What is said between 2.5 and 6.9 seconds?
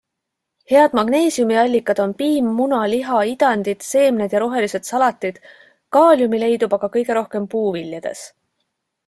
muna, liha, idandid, seemned ja rohelised salatid, kaaliumi leidub